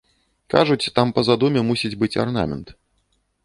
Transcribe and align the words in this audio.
Кажуць, 0.53 0.91
там 0.95 1.13
па 1.19 1.25
задуме 1.29 1.61
мусіць 1.69 1.95
быць 2.03 2.13
арнамент. 2.27 2.67